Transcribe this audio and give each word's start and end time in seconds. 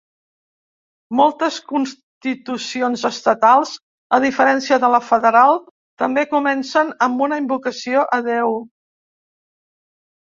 Moltes 1.17 1.57
constitucions 1.71 3.03
estatals, 3.11 3.73
a 4.19 4.21
diferència 4.25 4.79
de 4.85 4.89
la 4.95 5.01
federal, 5.11 5.61
també 6.05 6.25
comencen 6.35 6.91
amb 7.09 7.23
una 7.27 7.39
invocació 7.45 8.07
a 8.19 8.21
Déu. 8.31 8.57